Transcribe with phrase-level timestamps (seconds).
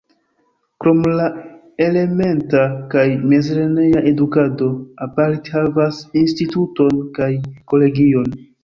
[0.85, 1.27] Krom la
[1.87, 2.63] elementa
[2.95, 3.05] kaj
[3.35, 4.73] mezlerneja edukado
[5.09, 7.33] Apalit havas instituton kaj
[7.75, 8.39] kolegion.